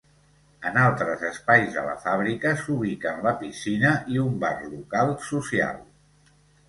En 0.67 0.77
altres 0.83 1.25
espais 1.27 1.67
de 1.75 1.83
la 1.89 1.93
fàbrica 2.07 2.53
s'ubiquen 2.61 3.21
la 3.27 3.35
piscina 3.43 3.93
i 4.15 4.19
un 4.25 4.41
bar 4.45 4.53
local 4.73 5.15
social. 5.27 5.79